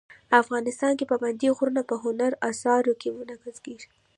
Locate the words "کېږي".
3.65-3.87